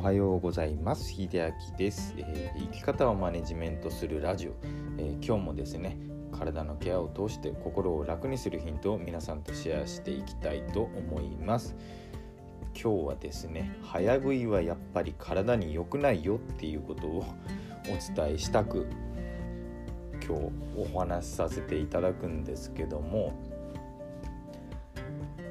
[0.00, 1.12] おはようございます。
[1.12, 1.28] 秀
[1.70, 4.52] 明です、えー、生き方をマネジメントするラジオ、
[4.96, 5.98] えー、今日もですね
[6.32, 11.76] 体のケアを通して心を楽にするヒントを皆さんとシェアしていきたいと思います。
[12.72, 17.24] 今日はですね早食いはやっぱり体に良くないよっていうことを
[17.84, 18.86] お伝えしたく
[20.26, 23.34] 今日お話しさせていただくんですけども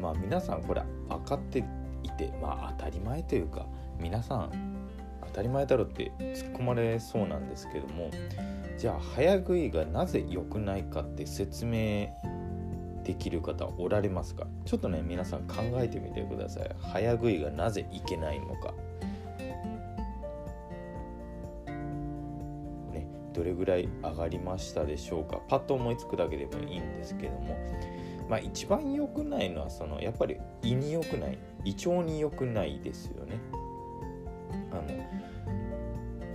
[0.00, 1.64] まあ皆さんこれ分かって
[2.04, 3.66] いてまあ当たり前というか
[4.00, 4.50] 皆さん
[5.26, 8.10] 当たり前だろって突っ込まれそうなんですけども
[8.78, 12.08] じゃあ早食いがなぜ良くないかって説明
[13.04, 14.46] できる方おられますか？
[14.64, 16.70] ちょっとね皆さん考えてみてください。
[16.80, 18.74] 早食いがなぜいけないのか。
[23.32, 25.42] どれぐらい上がりましたでしょうか？
[25.46, 27.54] パッと思いつくだけでもいいんですけども
[28.30, 33.38] まあ一番良くないのはそのやっぱり胃に良くない胃腸に良くないですよね。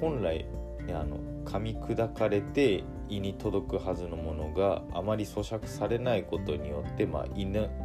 [0.00, 0.46] 本来
[0.90, 7.42] あの噛み砕かれて胃に届くはずのものがあまり咀嚼されないことによって、まあ、胃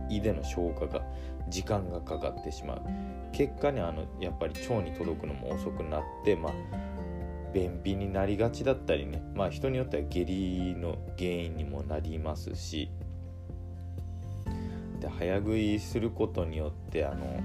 [0.09, 1.01] 胃での消化が
[1.49, 2.81] 時間がかかってしまう。
[3.31, 6.53] 結果ねあのやっぱり腸に届くのも遅くなって、まあ、
[7.53, 12.89] 便秘になりがちだったりね、まあ、人によっては下痢の原因にもなりますし。
[14.99, 17.41] で早食いすることによってあの、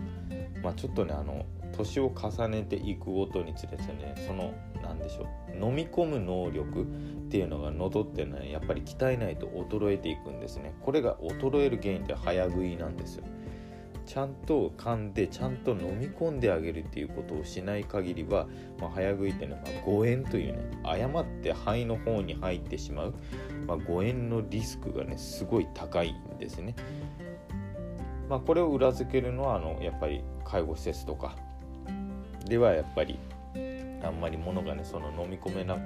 [0.62, 1.44] まあ、ちょっとねあの
[1.78, 6.84] 年を重ねていくごとにつれてねその何でしょう飲み込む能力っ
[7.30, 10.74] ていうのが喉っていうのは、ね、やっぱり鍛えないと衰えていくんですね。
[10.80, 13.24] これが衰える原因って早食いなんですよ。
[14.06, 18.46] ちゃんと噛んでちゃんと飲み込んであげるっていうことをしない限りは、
[18.80, 23.14] まあ、早食いっていうのは、誤嚥というね誤って肺の方に入ってしまう、
[23.66, 26.74] まあ、誤嚥のリスクがねすごい高いんですね。
[28.30, 31.36] まあ、これを裏付けるのはあのやっぱり介護施設とか
[32.48, 33.18] ではやっぱり
[34.02, 35.76] あんまり物がねその飲み込めな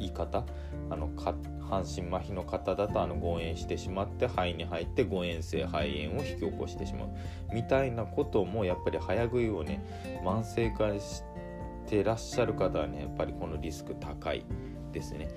[0.00, 0.44] い方
[0.90, 1.10] あの
[1.68, 7.08] 半身麻痺の方だとあの誤嚥してしまって肺に入って誤嚥性肺炎を引き起こしてしまう。
[7.52, 9.84] みたいなこともやっぱり早食いをね
[10.24, 11.22] 慢性化し
[11.86, 14.44] てらっしゃる方はねやっぱりこのリスク高い
[14.92, 15.28] ですね。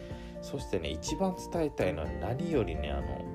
[0.41, 3.25] そしてね一番伝えたいのは何よりねあの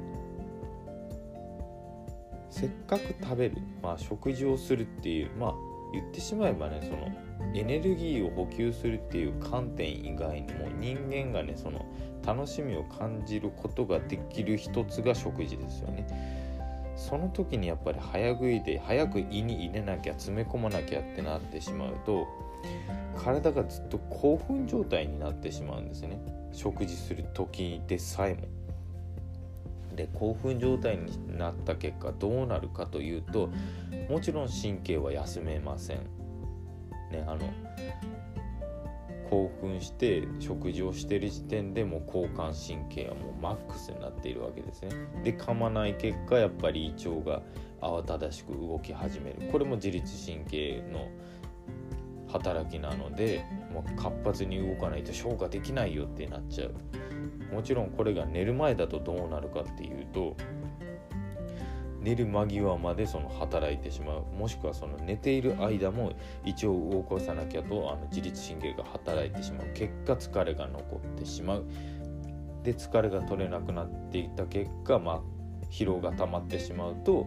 [2.50, 5.54] せっかく食べる、まあ、食事をするっていうまあ
[5.92, 7.10] 言ってしまえばねその
[7.54, 11.84] エネルギーを補給するっていう観点以外にも人間がねその
[12.24, 16.06] 楽しみを感じることができる一つが食事ですよね。
[16.96, 22.26] その時にやっぱり早食いで早く胃に入れなきゃ詰め込まなきゃってなってしまうと
[23.16, 26.18] 体がずっと興奮状態になってしまうんですね。
[26.52, 28.48] 食事する時でさえも。
[29.96, 33.50] で興奮状態になった結果どうなるかというと
[34.08, 35.98] もちろん神経は休めません。
[37.10, 37.40] ねあの
[39.30, 44.90] 興奮して食事をしてる時点でもう交感神経はもうマックスになっているわけですね。
[45.24, 47.42] で噛まない結果やっぱり胃腸が
[47.80, 51.08] 慌ただしく動き始めるこれも自律神経の
[52.28, 56.74] 働きなのでもう活発に動かないと消化できないよってなっちゃう。
[57.52, 60.36] もちろんこれが寝る前だとどうなるかっていうと
[62.00, 64.24] 寝る間際までその働いてしまう。
[64.38, 66.12] もしくはその寝ている間も
[66.44, 69.66] 胃腸を動かさなきゃとあの自律神経が働いてしまう。
[69.74, 71.64] 結果疲れが残ってしまう。
[72.62, 75.20] で疲れが取れなくなっていった結果、まあ、
[75.70, 77.26] 疲労が溜まってしまうと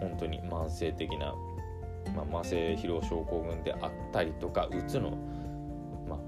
[0.00, 1.34] 本当に慢性的な、
[2.14, 5.10] まあ、慢性疲労症候群であったりとかうつの、
[6.08, 6.18] まあ、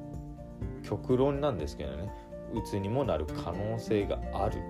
[0.86, 2.08] 極論なんですけどね。
[2.54, 4.60] うつにもなる可能性がある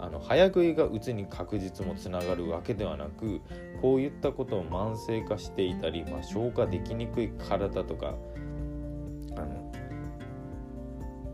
[0.00, 3.40] あの早食いがうつに確実もつながるわけではなく
[3.82, 8.14] こういったことを慢性化していたり、まあ、消化できにくい体とか
[9.36, 9.72] あの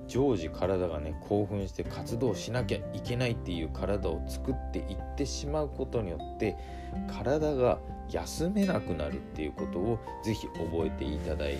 [0.08, 6.56] 常時体がね興奮して活動しなきゃいけないっていう体を作っていってしまうことによって
[7.08, 7.78] 体が
[8.10, 11.58] 休めなくなるっていうことを是非覚えていただい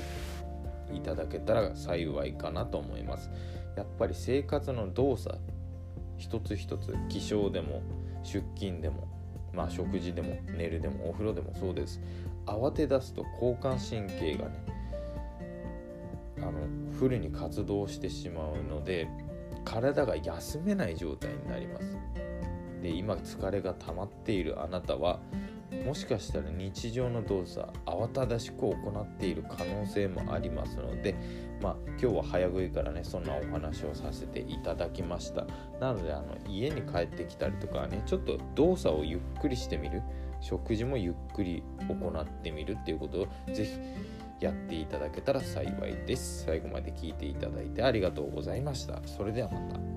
[0.92, 3.30] いただけたら幸いかなと思います。
[3.76, 5.36] やっぱり生活の動作
[6.16, 7.82] 一つ一つ起床でも
[8.22, 9.08] 出勤でも
[9.52, 12.00] まあ食事でも寝るでもお風呂でもそうです。
[12.46, 14.64] 慌て出すと交感神経がね
[16.38, 16.52] あの
[16.98, 19.08] フルに活動してしまうので
[19.64, 21.96] 体が休めない状態になります。
[22.82, 25.20] で今疲れが溜まっているあなたは
[25.84, 31.14] もしかしたら日常の動作慌ただしく行っている可能性もありますので
[31.60, 35.46] まあ今日は早食いからねそんなお話をさせていただきました。
[35.80, 40.02] なのであの家に帰ってきたりとかねちょっと動作をゆっくりしてみる。
[40.40, 46.44] 食事もゆっくり行ってみるっていうことをぜひやっていただけたら幸いです。
[46.44, 49.00] 最後まで聞いていただいてありがとうございました。
[49.06, 49.94] それではまた。